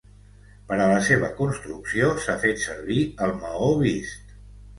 [0.69, 4.35] Per a la seva construcció s'ha fet servir el maó vist.